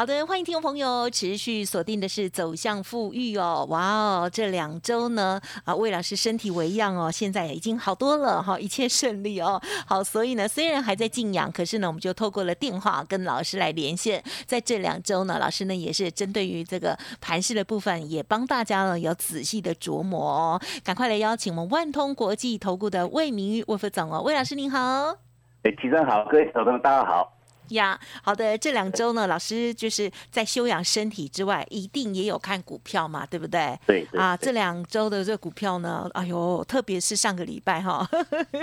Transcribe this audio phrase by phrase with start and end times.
[0.00, 9.60] 好的，欢迎听众朋友持续锁定的是走向富裕哦，哇哦，这两周呢啊，魏老师身体为恙哦，现在已经好多了哈，一切顺利哦。
[9.86, 14.24] 好，所以呢，虽然还在静养，可是呢，我们就透过了电话跟老师来连线。
[14.46, 20.62] 在这两周呢，老师呢也是针对于这个盘势的部分，也帮大家呢有仔细的琢磨哦。
[20.82, 24.78] 赶快来邀请我们万通国际投顾的魏明玉魏副总哦，魏老师您好。
[25.64, 27.36] 哎，齐生好，各位小朋友大家好。
[27.70, 33.78] 呀，好的，这两周呢，老师就是在休养身体之外，一定也有看股票嘛，对不对？
[33.86, 34.06] 对。
[34.16, 38.08] 啊，这两周的这股票呢，哎呦，特别是上个礼拜哈，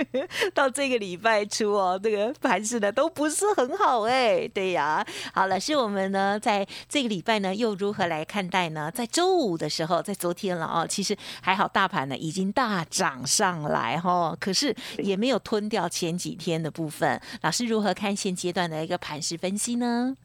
[0.52, 5.04] 到这个礼拜初哦，这个盘势呢都不是很好哎，对呀。
[5.32, 8.90] 好，老师，我们呢在这个礼拜呢又如何来看待呢？
[8.90, 17.18] 在周五的时候，在昨天了哦，其实还好，大盘呢已经大涨上来哈，可是也没有吞掉前几天的部分。
[17.40, 18.97] 老师如何看现阶段的一个？
[18.98, 20.16] 盘势分析呢？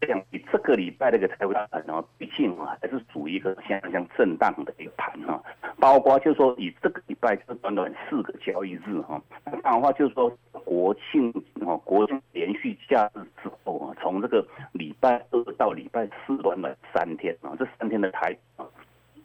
[0.00, 5.42] 这样，以这个礼拜那个财务大盘呢，毕竟啊还是属于一个相当震荡的一个盘哈。
[5.78, 10.30] 包括就是说，以这个礼拜就短短四个交易日哈，那这样的话就是说，
[10.64, 11.30] 国庆
[11.66, 18.64] 啊，国庆连续假日之后啊，从这个礼拜二到礼拜四短短三天啊，这三天的台啊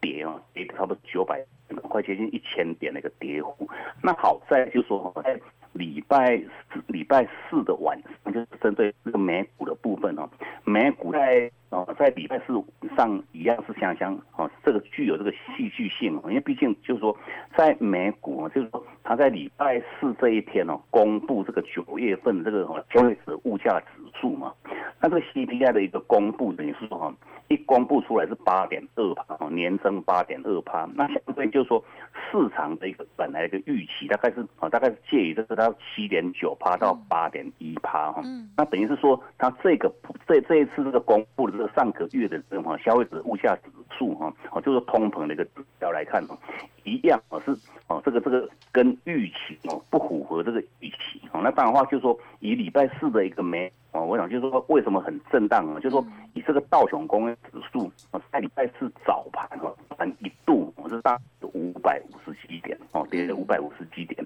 [0.02, 1.42] 跌啊跌差不多九百，
[1.84, 3.70] 快接近一千点的一个跌幅。
[4.04, 5.40] 那好在就是说在
[5.72, 6.42] 礼拜
[6.88, 8.12] 礼拜四的晚上，
[8.66, 10.28] 针对这个美股的部分哦，
[10.64, 12.54] 美股在哦在礼拜四
[12.98, 17.16] 上一样是相相哦，这个具有这个戏剧性哦，因为毕竟就是说
[17.56, 24.52] 在美股啊就是说它在礼拜四这一天哦，公布这个九月份这个消费者物价指数嘛，
[25.00, 27.14] 那这个 CPI 的一个公布等于是说哈，
[27.50, 31.84] 一公布出来是八点二帕哦，年增八点二帕，那相对就是说
[32.32, 35.56] 市场的一个本来的预期大概是啊大概是介于这个。
[35.56, 38.22] 到七点九趴到八点一趴哈，
[38.58, 39.90] 那等于是说，它这个
[40.28, 46.38] 这这一次这个公布的这个上个月的这个哈消费者物价指数哈，哦就是通膨的一个指标来看哦，
[46.84, 47.56] 一样哦是
[47.88, 55.76] 哦这个这个跟预期哦不符合这个预期哦，那当然话就是说以礼拜四的一个美哦，我想就是说为什么很震荡啊？
[55.76, 59.74] 就是说以这个道琼工业指数哦在礼拜四早盘哦，
[60.20, 61.18] 一度我是大
[61.54, 64.26] 五百五十几点哦，跌了五百五十几点。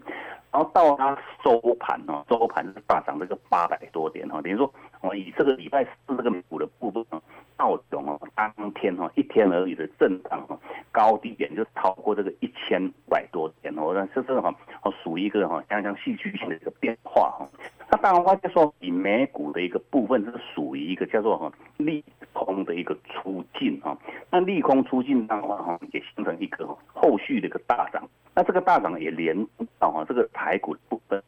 [0.52, 7.22] 然后到它收盘哦，收盘是大涨这个八百多点哈，等于说我以这个礼拜四这个美股的部分啊，
[7.56, 10.58] 道琼哦，当天哈一天而已的震荡哈，
[11.00, 17.48] 高低点就超过这个一千五百多点哦，那这是哈哦属于一个哈相当戏剧性的一个变化哈。
[17.90, 23.98] 那当然话就说以美股的一个部分是属于一个叫做哈利空的一个出境哈，
[24.30, 28.06] 那利空出境的话哈也形成一个后续的一个大涨。
[28.36, 29.34] 那这个大涨也连
[29.80, 31.24] 到哈这个台股的部分，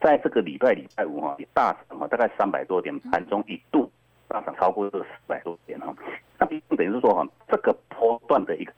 [0.00, 3.88] 在这个礼拜礼拜五哈也大涨哈，大概三百多点，盘中一度
[4.26, 5.94] 大涨超过这个四百多点哈。
[6.40, 6.46] 那
[6.76, 8.71] 等于是说哈，这个波段的一个。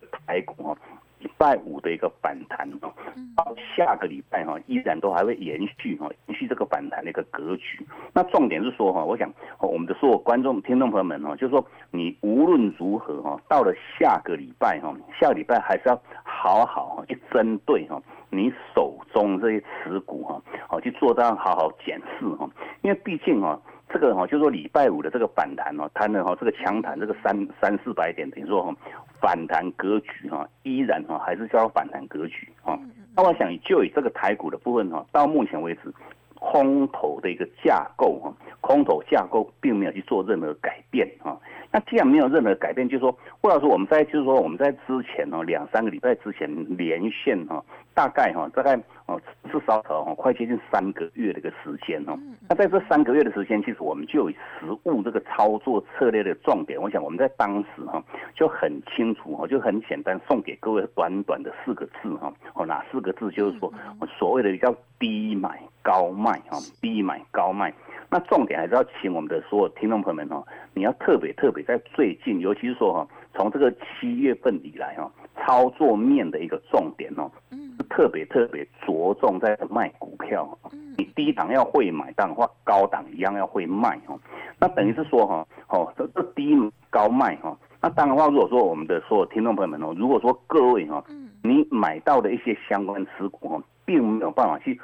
[1.45, 2.91] 拜五的一个反弹哦，
[3.37, 7.87] 到下个礼拜哈，依然都还会延续哈，延续这个反弹的一个格局。
[8.15, 22.49] 那重点是说哈，我想我们的所有观众、听众朋友们哈，就是说你无论如何哈，到了下个礼拜哈，下个礼拜还是要好好去针对哈你手中这些持股哈，好去做这样好好检视哈，
[22.81, 23.61] 因为毕竟哈。
[23.89, 28.77] 这个哈，就说礼拜五的这个反弹哦，弹的哈，这个强弹这个三三四百点，等于说哈，
[29.21, 32.79] 反弹格局哈，依然哈还是叫反弹格局哈。
[33.17, 35.93] 那我想就以这个台股的部分哈，到目前为止，
[36.35, 41.39] 空头的一个架构哈，空头架构并没有去做任何改变哈。
[41.75, 47.61] 那既然没有任何改变，就是说，或者说我们在就是说我们在之前哦，两三个礼拜之前连线哈，
[47.95, 48.77] 大概哈，大概
[49.07, 52.17] 哦至少哦快接近三个月的一个时间哦。
[52.49, 58.01] 那在这三个月的时间，其实我们就有实物这个操作策略的重点，我想我们在当时哈
[58.37, 63.29] 就很清楚哈，就很简单送给各位短短的四个字哈，哦哪四个字？
[63.33, 63.73] 就是说
[64.17, 67.75] 所谓的叫低买高卖哈，低买高卖。
[68.15, 70.41] 那重点还是要请我们的所有听众朋友们哈，
[70.73, 80.57] 你要特别特别在最近，尤其是说哈，从这个七月份以来哈，操作面的一个重点哦，是特别特别着重在卖股票，
[80.97, 84.17] 你低档要会买，但话高档一样要会卖哈。
[84.61, 86.57] 那等于是说哈，哦，这这低
[86.91, 87.59] 高卖哈。
[87.81, 91.03] 那当然话，如果说我们的所有听众朋友们哦，如果说各位哈，
[91.43, 94.81] 你买到的一些相关持股哈，并没有办法去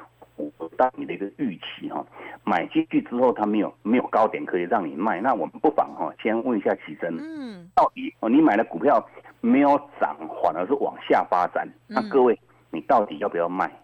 [0.77, 2.05] 到你的一个预期哈，
[2.45, 9.05] 买进去之后它没有没有高点可以让你卖，那我们不妨哈先问一下奇珍，嗯，到底哦你买的股票
[9.41, 12.39] 没有涨，反而是往下发展，那各位
[12.71, 13.71] 你到底要不要卖？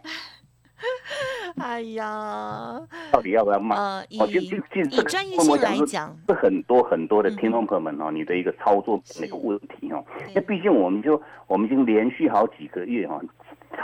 [1.58, 2.78] 哎呀，
[3.10, 3.74] 到底要不要卖？
[3.74, 4.20] 呃，以以
[5.08, 13.18] 专业性来讲，是很多很多的听众朋友们哦，你的一个操作那个问题哦，因为毕竟我们就我们已经连续好几个月哈，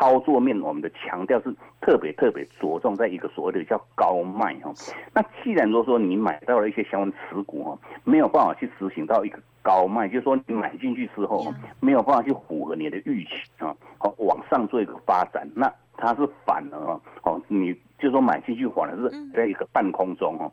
[0.03, 4.73] 操作面我们的强调是特别特别着重在一个所谓的叫高卖哈。
[5.15, 15.73] 那既然如果说你买到了一些相关持股哈，没有办法去执行到一个高卖，就是说你买进去之后没有办法去符合你的预期啊，好往上做一个发展那。
[15.95, 16.77] 它是反而
[17.23, 17.73] 哦，你
[18.03, 20.51] 就说买进去反而是在一个半空中哦，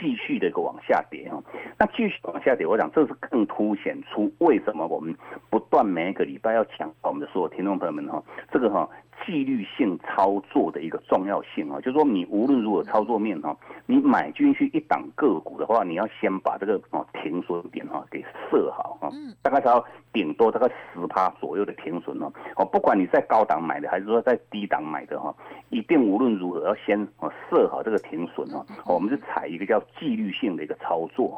[0.00, 1.42] 继续的一个往下跌哦，
[1.76, 5.12] 那继续往下跌，我想这是更凸显出为什么我们
[5.50, 8.88] 不断每一个礼拜要强调我们的所有听众朋友们哈，这个哈。
[9.24, 13.56] 纪律性操作的一个重要性啊，就是说你无论如何操作面哈，
[13.86, 19.10] 你买进去一档个股的话，你要先把这个哦停损点哈给设好哈，
[19.42, 19.82] 大概要
[20.12, 25.34] 顶多大概十趴左右的停损哦，哦不管你在高档买的还是说在低档买的哈，
[25.70, 31.36] 一定无论如何要先哦设好这个停损哦，我们是采一个叫纪律性的一个操作，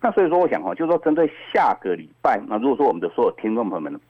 [0.00, 4.00] 那所以说我想哈，就是说针对下个礼拜，那如果说我们的所有听众朋友们。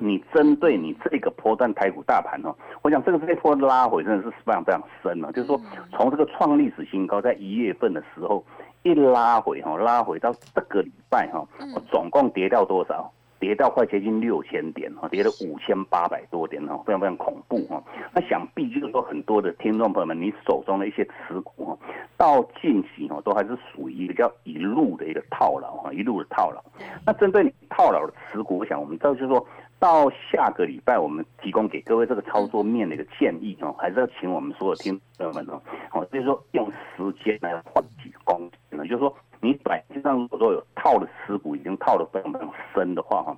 [0.00, 5.32] 你针对你这个波段台股大盘哦，我想这个这波拉回真的是非常非常深了。
[5.32, 5.60] 就是说，
[5.92, 8.44] 从这个创历史新高，在一月份的时候
[8.82, 11.46] 一拉回哈，拉回到这个礼拜哈，
[11.90, 13.12] 总共跌掉多少？
[13.40, 17.80] 跌到快接近六千点哈，跌了五千八百多点哈，非常非常恐怖哈。
[18.12, 21.78] 那想必就是说，很多的听众朋友们，你手中的一些持股哈，
[22.16, 26.60] 到近期哈，都还是属于一个叫一路的一个套牢哈，一路的套牢。
[27.06, 29.46] 那针对你套牢的持股，我想我们这就是说。
[29.78, 43.36] 到下个礼拜，我们提供给各位这个操作面的一个建议哦，还是要请我们所有听众们哦，哦，就是说用时间来换取公呢，就是说你短期上如果说有套的持股已经套的非常非常深的话哈，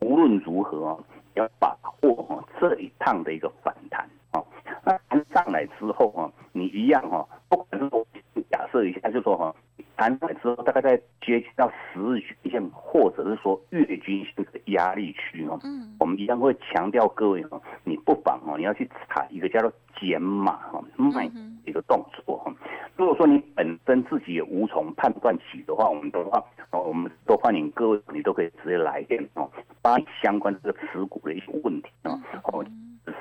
[0.00, 0.96] 无论如何啊，
[1.34, 4.40] 要把握哈这一趟的一个反弹啊，
[4.84, 4.96] 那
[5.34, 8.06] 上来之后哈，你一样哈，不管是说
[8.48, 9.54] 假设一下，就说哈。
[10.00, 19.70] 弹出来之后，大概在接近到十日均线，或者是说月均线的压力区哦，嗯，我们一样会强调各位哦，你不妨哦，你要去踩一个叫做
[20.00, 21.30] 减码哈卖
[21.66, 22.50] 一个动作哈。
[22.96, 29.50] 如果说你本身自己也无从判断起的话，我们的话哦，我们都欢迎各位，你都可以直接来电哦，
[29.82, 32.64] 把相关这个持股的一些问题啊，哦，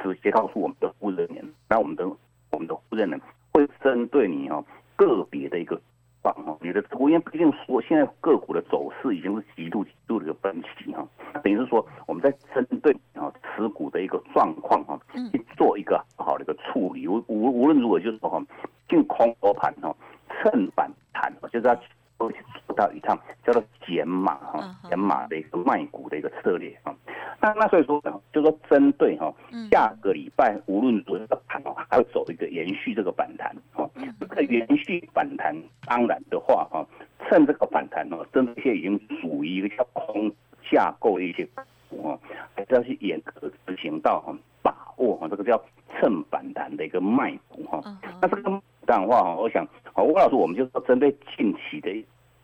[0.01, 2.07] 直接告诉我们的负责人，那我们的
[2.51, 3.19] 我们的负责人
[3.51, 4.63] 会针对你哦
[4.95, 5.77] 个别的一个。
[6.21, 11.07] 棒哈，你的因为毕竟说现在个股的走势已经是极度极度的一个分歧哈，
[11.43, 14.99] 等于是说我们在针对啊持股的一个状况哈，
[15.31, 17.07] 去做一个好的一个处理。
[17.07, 18.41] 无无无论如何就是说哈，
[18.87, 19.95] 进空头盘哈，
[20.29, 21.75] 趁反弹就是要
[22.17, 26.93] 做到一趟叫做减码哈，减码的一个卖股的一个策略啊。
[27.41, 28.01] 那那所以说，
[28.33, 29.33] 就说针对哈，
[29.71, 33.78] 下个礼拜无论如何盘哦，还会走一个延续这个反弹哦。
[34.19, 35.55] 这个延续反弹，
[35.85, 36.85] 当然的话哈，
[37.27, 40.31] 趁这个反弹哦，针对一些已经属于一个叫空
[40.71, 41.47] 架构的一些
[41.89, 42.19] 股哦，
[42.55, 45.61] 还是要去严格执行到哈，把握哈，这个叫
[45.99, 47.81] 趁反弹的一个卖股哈。
[48.21, 51.89] 那这个这样的话哈，我想，吴老师，我们就说针对近期的。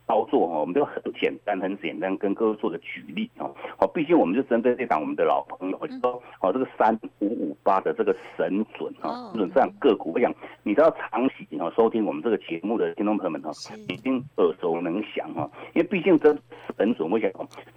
[0.07, 3.53] 操作哈，我们都很简单，很简单，跟各位做个举例哦。
[3.79, 10.31] 好，毕竟我们就针对这档我们的老朋友，就说哦，这个三五五八的这个神准哈，准这样个股，我想
[10.63, 13.51] 你知道长期哦收听我们这个节目的听众朋友们哈，
[13.87, 15.49] 已经耳熟能详哈。
[15.73, 16.35] 因为毕竟这
[16.77, 17.31] 神准，我想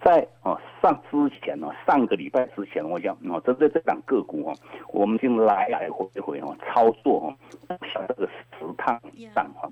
[0.05, 4.55] 在哦上之前呢，上个礼拜之前，我想哦针对这档个股哦，
[4.93, 9.69] 我们已经来来回回哦操作哈，像这个十趟以上哈。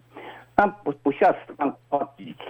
[0.58, 1.75] 那不不下十趟哦，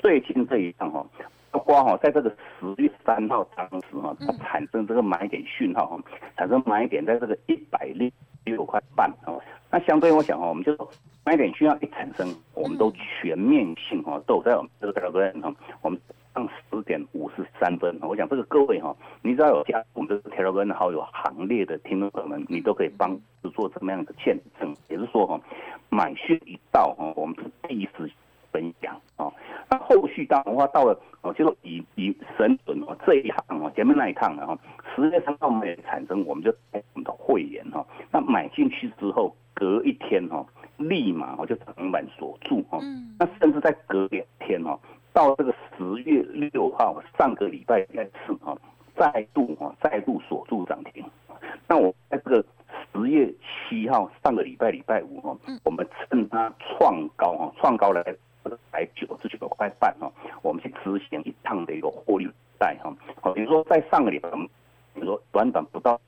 [0.06, 1.04] 最近这一趟哈，
[1.50, 6.00] 包括哈，在这个十月三号当时哈，它产生这个买点讯号哈，
[6.36, 8.08] 产生买点在这个一百六
[8.44, 9.42] 六块半哦。
[9.68, 10.78] 那相对我想哈，我们就
[11.24, 16.00] 买点讯号一产生，我们都全面性哈，都在我们这个表格上，我们。
[16.36, 23.18] 上十点五十三分，我想这个各位哈，你只要有加我们这个 Telegram 的好友行列的听众朋友们，你都可以帮
[23.54, 24.76] 做这么样的见证。
[24.90, 25.40] 也是说哈，
[25.88, 28.06] 买讯一到哈，我们是第一次
[29.16, 29.32] 分享啊。
[29.68, 34.56] 那后续当然话到了哦，就是以以神准哦这一趟哦，前面那一趟的哈，
[34.94, 40.44] 十月三号我们也产生，我们就我们的会员哈，那买进去之后，隔一天哈，
[40.76, 44.78] 立马哦就涨板锁住哈，嗯那甚至在隔两天哈。
[45.12, 47.82] 到这个十月六号上个礼拜
[48.26, 48.54] 四哈，
[48.94, 51.02] 再度哈再度锁住涨停。
[51.66, 52.44] 那我在这个
[52.92, 58.02] 十月七号上个礼拜礼拜五哈，我们趁它创高哈，创高来
[58.70, 60.10] 百九十九块半哈，
[60.42, 62.94] 我们去执行一趟的一个获利带哈。
[63.20, 64.46] 好，比如说在上个礼拜，我们
[64.94, 66.00] 比如说短短不到，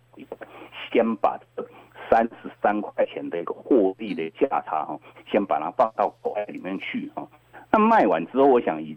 [0.93, 1.69] 先把这个
[2.11, 4.99] 三十三块钱的一个货币的价差哈，
[5.31, 7.27] 先把它放到口袋里面去哈。
[7.71, 8.97] 那卖完之后，我想以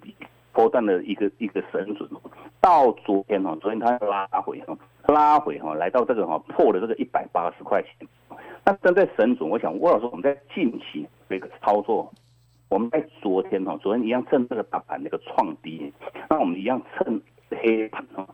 [0.53, 2.09] 波段的一个一个神准，
[2.59, 7.91] 到昨天哈，昨天它拉回哈，拉回哈，来到这个哈破了这个一百八十块钱。
[8.63, 12.11] 那针对神准，我想郭老师我们在近期的一个操作，
[12.71, 15.91] 我们在昨天哈，昨天一样趁这个大盘那个创低，
[16.29, 18.25] 那我们一样趁黑盘哈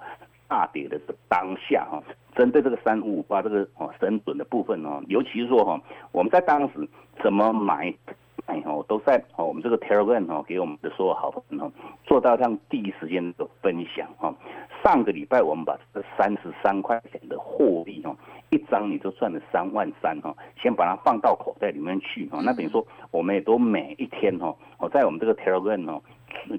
[0.47, 1.99] 大跌的这当下哈，
[2.35, 6.87] 针对这个三五五八这个哦神准的部分哦，尤其是说哈，我们在当时
[7.23, 7.91] 怎么买？
[8.45, 11.71] 哎哦，都在哦，我们这个 Telegram 哦，给我们的所有好朋友哦，
[12.05, 14.33] 做到让第一时间的分享哈。
[14.83, 18.15] 上个礼拜我们把这三十三块钱的货币哦，
[18.49, 22.39] 一张你就赚了三万三哈，先把它放到口袋里面去哈。
[22.43, 26.01] 那等于说，我们也都每一天哈，我在我们这个 Telegram 哦，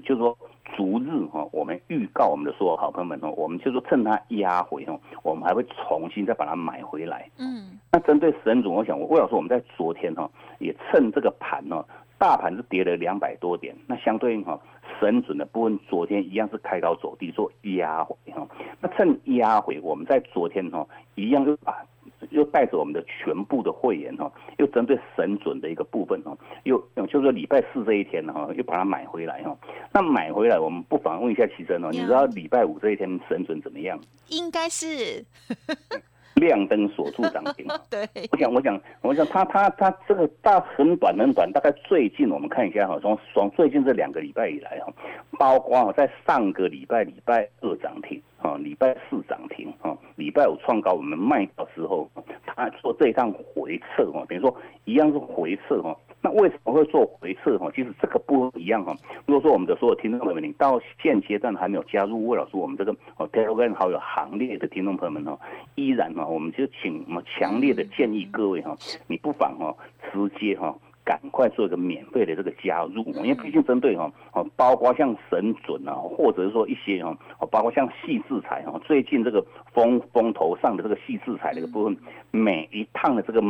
[0.03, 0.37] 就是说。
[0.77, 7.27] 逐日哈，我们预告我们的所有好朋友们哦，我们就说趁它压回哦，我们还会重新再把它买回来。
[7.39, 10.29] 嗯，那针对神主，我想魏老师，我们在昨天哈，
[10.59, 11.83] 也趁这个盘哦，
[12.19, 14.59] 大盘是跌了两百多点，那相对应哈，
[14.99, 18.47] 神准的部分昨天一样是开高走低做压回哈，
[18.81, 20.85] 那趁压回，我们在昨天哈，
[21.15, 21.83] 一样就把。
[22.31, 29.57] 又带着我们的全部的会员哈，又针对神准的一个部分哈，又就是说礼拜四这一天哈，又把它买回来哈。
[29.93, 33.97] 那买回来，我们不妨问一下齐珍哦，你知道礼拜五这一天神准怎么样？
[34.27, 35.23] 应该是。
[36.39, 37.67] 亮灯锁住涨停。
[37.89, 44.93] 对，我想，我想，我想，他他他这个大很短很短，大概最近我们看一下哈，从从最近这两个礼拜以来哈，
[45.37, 52.09] 包括在上个礼拜礼拜二涨停啊，礼拜四涨停啊，礼拜五创高我们卖掉之后，
[52.45, 54.55] 他做这一趟回撤哈，等于说
[54.85, 55.95] 一样是回撤哈。
[56.21, 57.71] 那为什么会做回撤哈？
[57.73, 58.93] 其实这个不一样哈。
[59.25, 65.39] 如果说我们的所有听众朋友们，你到现阶段还没有加入魏老师我们这个哦 Telegram 好友行列的听众朋友们哈，
[65.75, 68.75] 依然哈，我们就请我们强烈的建议各位哈，
[69.07, 69.73] 你不妨哈
[70.11, 81.95] 直接哈赶快做一个免费的这个加入，因为毕竟针对哈哦，包括像神准啊，或者是说一些哈哦，包括像细制裁哈，最近这个风风头上的这个细制裁的一个部分，
[82.31, 83.41] 每一趟的这个。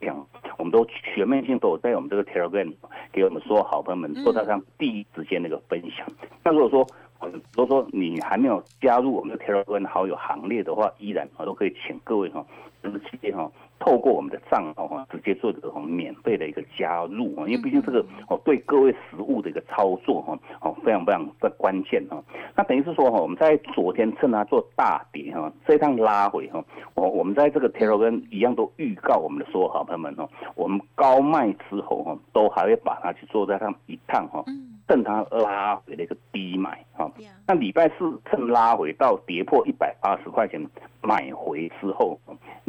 [0.00, 0.26] 讲，
[0.58, 2.72] 我们都全面性都有在我们这个 Telegram
[3.12, 6.06] 给我们所有好朋友们做到上第一时间的一个分享。
[6.44, 6.86] 那如果说，
[7.54, 12.44] 如果说你还没有加入我们的 Telegram 好友行列的话，依然我都可以请各位哈，
[12.92, 13.50] 直接哈。
[13.78, 22.16] 透过我们的账号哈，直接做这个免费的一个加入啊，因为毕竟这个哦对各位实物的一个操作哈，哦非常非常的关键哈。
[22.56, 26.64] 那等于是说哈，我们在昨天趁它做大跌哈，这一趟拉回哈，
[26.94, 34.42] 我我们在这个 Telegram 一样都预告我们的所有好朋友们哈，我们高卖之后哈，都还会把它去做这趟一趟哈，
[34.88, 37.12] 趁它拉回的一个低买哈。
[37.46, 40.60] 那礼拜四趁拉回到跌破一百八十块钱
[41.02, 42.18] 买回之后，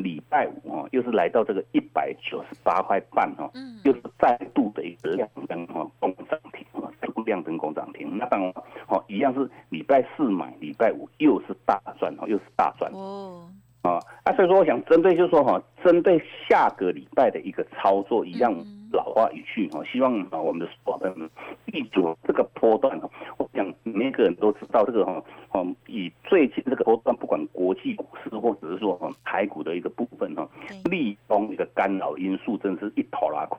[0.08, 0.88] 礼拜五哈。
[0.92, 3.52] 又是来到这个一百九十八块半哈，
[3.84, 8.18] 又是再度的一个亮灯哈，攻涨停啊，再度亮灯攻涨停。
[8.18, 8.54] 那当然
[8.88, 13.50] 哦，一样是礼拜四买，礼拜五又是大赚哦，又是大赚哦。
[13.82, 18.54] 啊，那所以说我想针对就是说哈，针对下个礼拜的一个操作，一样
[18.92, 21.30] 老话一句哈，希望啊我们的伙伴们
[21.72, 30.48] 记住这个波段哈，我想每个人都知道这个哈，哦以最近这个波段，不管国际股市或者是说哈台股的一个部分哈，
[30.86, 33.58] 利空一个干扰因素，真是一头拉苦。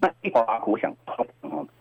[0.00, 1.24] 那一头拉苦，我想哈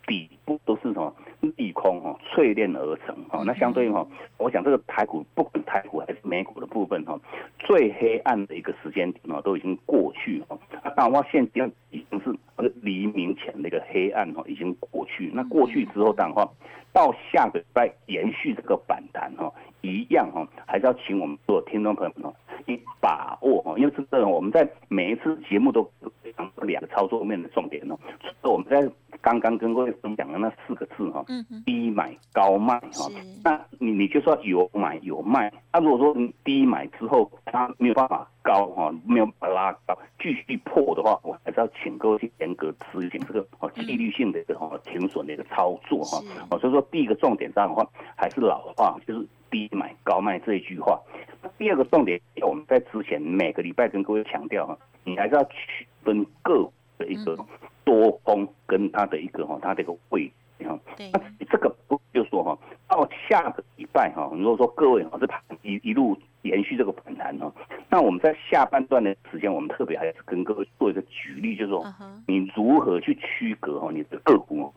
[0.05, 1.13] 底部都是什么
[1.57, 4.05] 利空哈淬炼而成哈，那相对哈，
[4.37, 7.19] 我想这个台股不管台股还是美股的部分哈。
[7.59, 10.59] 最黑暗的一个时间点哦，都已经过去了。
[10.95, 12.35] 当然话，现在已经是
[12.81, 15.31] 黎明前的一个黑暗哦，已经过去。
[15.33, 16.47] 那过去之后，当然话，
[16.95, 22.33] 到下个礼拜延续这个反弹哈，一样哈，还是要请我们所有听众朋友们哦，
[22.65, 25.83] 你把握哦，因为这个我们在每一次节目都
[26.23, 27.99] 非常两个操作面的重点哦，
[28.43, 28.89] 我们在。
[29.21, 31.25] 刚刚跟各位分享的那四个字哈，
[31.65, 33.09] 低买高卖哈，
[33.43, 50.99] 那你你就说有买有卖，那如果说你低买之后它没有办法高哈，没有把它拉高，继续破的话，我还是要请各位去严格执行这个哦纪律性的一个哦停损的一个操作哈，哦所以说第一个重点上的话还是老话，就是低买高卖这一句话。
[51.43, 56.67] 那第二个重点，我们在之前每个礼拜跟各位强调哈，你还是要区分个
[56.97, 57.37] 的一个。
[57.85, 60.25] 多空跟它的一个哈，它的一个位
[60.57, 60.75] 置哈，
[61.13, 67.53] 那这个不就说哈到下个礼拜哈，如果说各位哈这盘一一路延续这个反弹哈，
[67.95, 71.81] 那我们在下半段的时间，我们特别还是跟各位做一个举例，就是说
[72.27, 74.73] 你如何去区隔哦你的个股哦，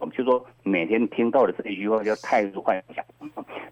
[0.00, 3.04] 我们就说每天听到的这一句话叫太弱幻想，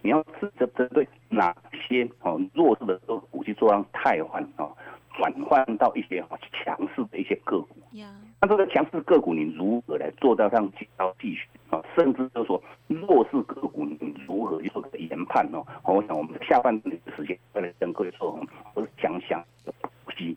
[0.00, 1.52] 你要是针针对哪
[1.88, 4.70] 些哦弱势的个股去做让太换哦。
[5.16, 7.76] 转换到一些强势的一些个股，
[8.40, 11.77] 那这个强势个股你如何来做到让交继续啊？
[11.95, 15.64] 甚至就是说弱势个股你如何去做个研判哦？
[15.85, 18.38] 我想我们下半年的时间再来跟各位做，
[18.75, 19.42] 我是讲讲
[20.04, 20.37] 补习。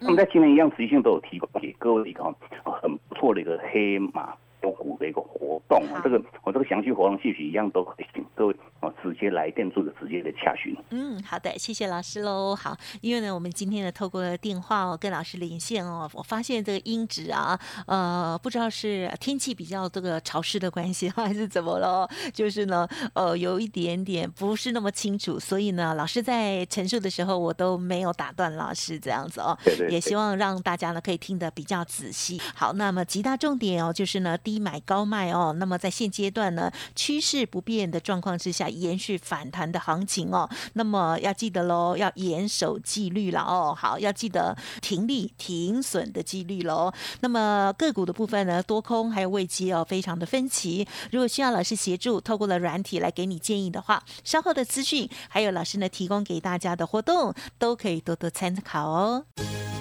[0.00, 2.24] 那么在今天一样持续性都有提供给各位一个
[2.64, 4.34] 很不错的一个黑马。
[4.78, 8.56] 股的一个活动，这个我这个详细活动信息一样都可以请各位哦
[9.04, 10.74] 直接来电做个直接的洽询。
[10.90, 12.56] 嗯，好的，谢谢老师喽。
[12.56, 29.56] 好，因为呢，我们今天呢透过电话哦跟老师连线哦，我发现这个音质啊，呃，不知道是天气比较这个潮湿的关系还是怎么了，就是呢，呃，有一点点不是那么清楚，所以呢，老师在陈述的时候我都没有打断老师这样子哦。
[29.64, 29.88] 对对。
[29.90, 32.40] 也希望让大家呢可以听得比较仔细。
[32.54, 40.48] 好，那么极大重点哦，就是呢低买高卖哦，那么在现阶段呢，趋势不变的状况之下，延续反弹的行情哦。
[40.74, 43.76] 那么要记得喽，要严守纪律了哦。
[43.76, 46.92] 好，要记得停利停损的纪律喽。
[47.20, 50.86] 那么个股的部分呢，多空还有位机哦，非常的分歧。
[51.10, 59.24] 如果需要老师协助，透过了软体来给你建议的话，稍后的资讯还有老师呢提供给大家的活动，都可以多多参考哦。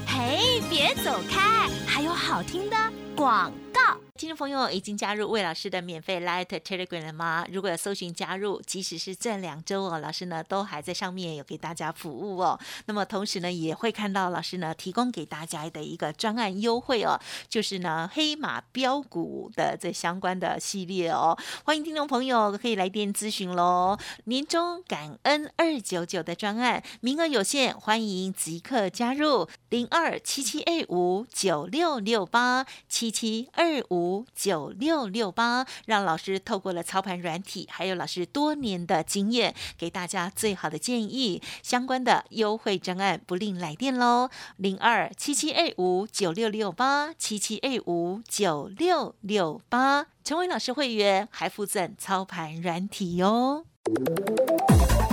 [0.08, 2.76] 嘿，别走开，还有好听的
[3.16, 3.82] 广告。
[4.16, 7.48] 听众朋友已经加入魏老师的免费 Light Telegram 了吗？
[7.52, 12.60] 如果有搜寻加入，即使是这两周哦，老师呢都还在上面有给大家服务哦。
[12.86, 21.36] 那么同时呢，也会看到老师呢提供给大家的一个专案优惠哦，就是呢黑马标股的这相关的系列哦。
[21.66, 23.98] 欢迎听众朋友可以来电咨询喽。
[24.26, 34.03] 年终感恩二九九的专案名额有限，欢迎即刻加入零二七七 A 五九六六八七七二五。
[34.04, 41.42] 五九六六八，让老师透过了操盘软体，还有老师多年的经验，给大家最好的建议。
[41.62, 53.66] 相关的优惠专案，不吝来电喽，零二七七 A 五九六六八七七 A 五九六六八，成为老师会员还附赠操盘软体哟。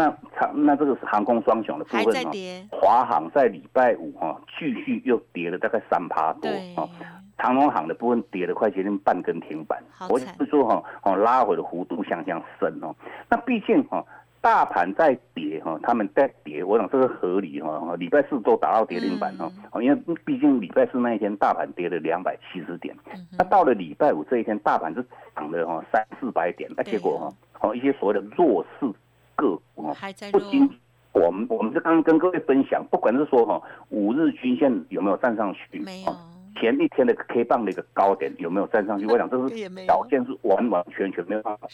[0.00, 2.30] 那长那这个是航空双雄的部分哦。
[2.72, 6.88] 华航在礼拜五哈继续又跌了大概三趴多哦。
[7.36, 9.78] 长龙航的部分跌了快接近半根停板。
[10.08, 12.96] 我是说哈哦拉回的幅度相当深哦。
[13.28, 14.02] 那毕竟哈
[14.40, 17.94] 大盘在跌哈，他们在跌，我想这个合理哈。
[17.98, 19.50] 礼拜四都达到跌停板哈，
[19.82, 22.96] 因为毕竟礼拜四那一天大盘跌了两百七十点，
[23.36, 25.04] 那到了礼拜五这一天大盘是
[25.36, 27.28] 涨了哈三四百点，那结果哈。
[27.60, 28.90] 哦，一些所谓的弱势
[29.40, 29.96] 个股哦，
[30.32, 30.68] 不仅
[31.12, 36.16] 我们我们是刚刚跟各位分享，不管是说哈五日均线有没有站上去，没有
[36.56, 41.66] 前一天的 K 棒的一个高点有没有站上去，我想这是 表现是完完全全没有办法。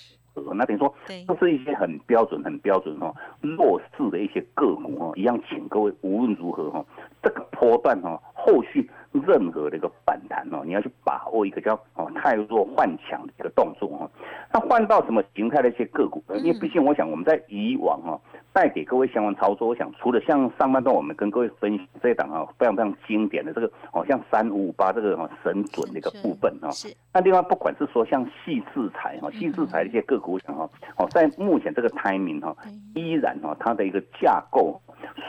[0.54, 0.94] 那等于说，
[1.26, 6.84] 这是一些很标准、很标准哈弱势的一些个股哈，一样，请各位无论如何哈，
[7.22, 8.88] 这个波段哈，后续
[9.26, 14.10] 任何的一个反弹哦，你要去把握一个叫哦太弱换强的一个动作哦。
[14.52, 16.22] 那换到什么形态的一些个股？
[16.36, 18.20] 因为毕竟我想我们在以往哈
[18.52, 26.70] 带给各位相关操作，我想除了像上半段我们跟各位分享这一档啊非常非常经典的这个哦像三五五八这个神准的一个部分哈。
[26.70, 26.94] 是。
[27.12, 30.26] 那另外不管是说像细制材哈，细制材的一些个股。
[30.36, 32.54] 我想哈，哦，在目前这个 timing 哈，
[32.94, 34.78] 依然哈，它的一个架构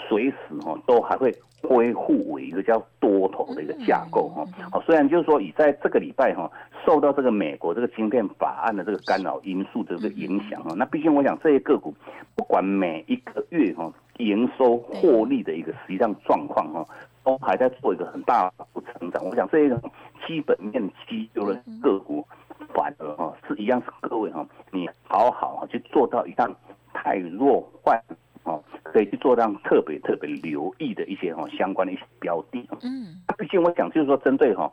[0.09, 4.43] 随时哈都还会恢复为一个叫多头的一个架构哈。
[4.71, 6.49] 好，虽然就是说以在这个礼拜哈，
[6.85, 11.93] 受到这个美国这个芯片法案的这个干扰因素的这个影响哈，那毕竟我想这些个股
[12.35, 16.85] 不管每一个月哈营收获利的一个实际上状况哈，
[17.23, 19.23] 都还在做一个很大幅成长。
[19.25, 19.79] 我想这一种
[20.25, 22.25] 基本面基优的个股。
[22.73, 26.51] 反而哈是一样，是各位哈，你好好去做到一趟
[26.91, 27.99] 太弱换
[28.47, 32.67] 哦，可可以去做让特别特别留意的一些哈相关的一些标的。
[32.81, 34.71] 嗯，毕竟我想就是说，针对哈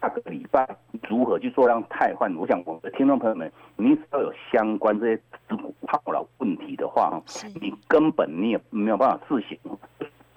[0.00, 0.66] 下个礼拜
[1.06, 7.22] 如何去做让汰换，我想我们的听众朋友们，你只要有相关这些持股套牢问题的话哈，
[7.60, 9.58] 你根本你也没有办法自省。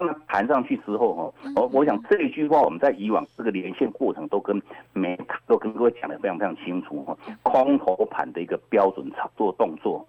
[0.04, 4.60] 那弹上去之后哈，我我想这一句话我们在以往这个连线过程都跟
[4.92, 7.16] 每都跟各位讲的非常非常清楚哈。
[7.42, 10.04] 空头盘的一个标准操作动作，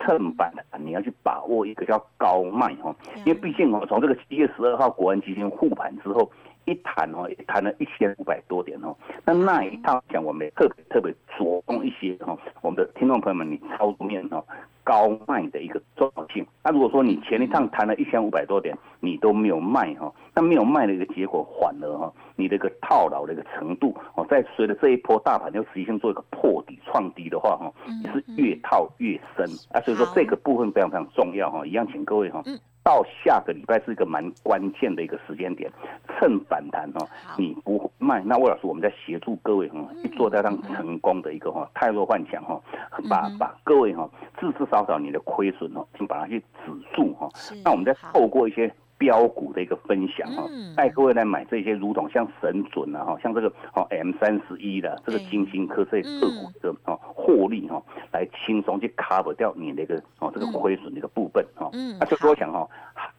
[0.00, 6.30] 趁板你要去把握一个叫高卖哈，因为毕竟哦，从这个七月十二号国安基金护盘之后。
[6.68, 8.94] 一谈哦，谈了一千五百多点哦。
[9.24, 14.44] 那那一套讲，我们特别特别着重一些哦，我们的听众朋友们，你操作面哦，
[14.84, 16.46] 高卖的一个重要性。
[16.62, 29.80] 那如果说你前一趟谈了一千五百多点，你都没有卖哈，那没有卖的一个结果，反而哈，你的一个套牢的一个程度哦，在随着这一波大盘要实现做一个破底创低的话哈，你是越套越深啊。
[29.80, 32.42] 所以说这个部分非常非常重要哈，一样请各位哈。
[32.88, 35.70] 到下个礼拜是一个蛮关键的一个时间点，
[36.08, 42.58] 趁反弹哦，你不卖，那魏老师我们在协助各位哈，一做到让成功的一个哈太弱幻想哈，
[43.10, 44.08] 把把各位哈
[44.40, 47.28] 至至少少你的亏损哦，请把它去止住哈，
[47.62, 48.72] 那我们再透过一些。
[48.98, 50.44] 标股的一个分享哈，
[50.76, 57.80] 带各位来买这些，如同像神准啊哈，像这个哦 M 三十一的这个金星科这些个股的哦获利哈，
[58.12, 61.70] 来轻松去 cover 掉你那个哦这个亏损的一个部分哈。
[62.00, 62.68] 那就多讲哈，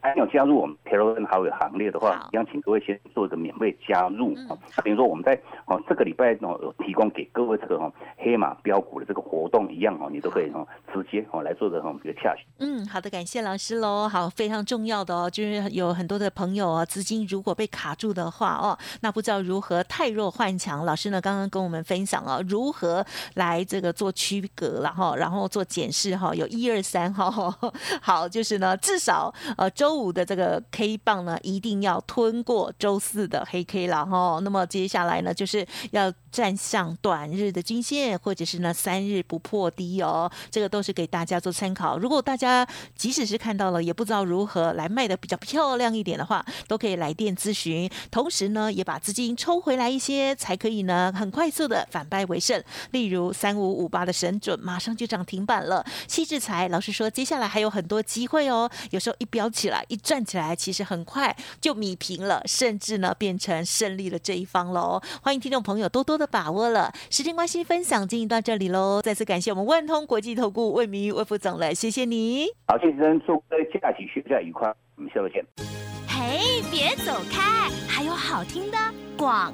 [0.02, 4.58] 还有加入我们 t e l e 好友行列的话，一样请各位先做一个免费加入啊。
[4.84, 5.34] 比如说我们在
[5.66, 12.46] 哦这个礼拜哦有提供给各位这个哈黑马标股的这个活动一样哦，你都可以哦直接哦来做的哈一个洽询。
[12.60, 14.10] 嗯，好的，感谢老师喽。
[14.10, 15.69] 好，非常重要的哦，就是。
[15.72, 20.86] 有很多的朋友啊，资金如果被卡住的话哦，那不知道如何太弱换强。
[20.86, 23.06] 老师呢刚刚跟我们分享了如何
[23.36, 27.30] 来这个做区隔了哈，然后做检视哈，有一二三哈。
[28.02, 34.40] 好，就是呢至少呃周五的这个 K 棒呢一定要吞过周四的黑 K 了哈。
[34.44, 40.30] 那么接下来呢就是要站上短日的均线，或者是呢三日不破低哦。
[40.52, 41.98] 这个都是给大家做参考。
[41.98, 45.70] 如果大家即使是看到了，也不知道如何来卖的比较漂。
[45.80, 47.90] 亮一点的话，都可以来电咨询。
[48.12, 52.62] 同时呢，也把资金抽回来一些，才可以呢很快速的反败为胜。
[52.92, 55.86] 例如三五五八的神准，马上就涨停板了。
[56.08, 58.70] 西智财老师说，接下来还有很多机会哦。
[58.92, 65.02] 有时候一飙起来，一转起来，其实很快就米平了，甚至呢变成胜利的这一方喽。
[65.22, 66.94] 欢迎听众朋友多多的把握了。
[67.10, 69.02] 时间关系，分享进行到这里喽。
[69.02, 72.48] 再次感谢我们万通国际投顾魏明玉魏副总了，谢谢你。
[72.68, 74.68] 好，谢谢祝各位假期休假愉快。
[74.96, 75.44] 我们下周见。
[76.08, 78.78] 嘿，别走开，还有好听的
[79.18, 79.54] 广。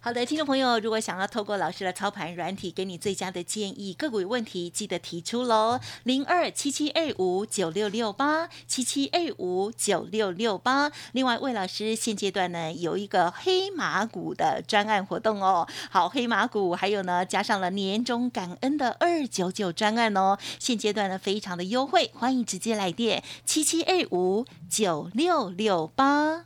[0.00, 10.92] 好的，听众朋友，如果想要透过老师的操盘软体给你最佳的建议，个股有问题记得提出喽，零二七七二五九六六八七七二五九六六八。
[11.10, 26.45] 另外，魏老师现阶段呢有一个黑马股的专案活动哦，好，黑马股还有呢加上了年终感恩的二九九专案哦，现阶段呢非常的优惠，欢迎直接来电七七二五九六六八。